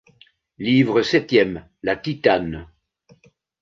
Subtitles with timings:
[0.57, 2.67] livre septième la titane.